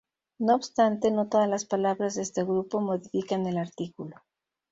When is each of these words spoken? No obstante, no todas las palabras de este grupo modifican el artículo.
No 0.39 0.55
obstante, 0.55 1.11
no 1.11 1.29
todas 1.29 1.47
las 1.47 1.65
palabras 1.65 2.15
de 2.15 2.23
este 2.23 2.41
grupo 2.43 2.81
modifican 2.81 3.45
el 3.45 3.59
artículo. 3.59 4.15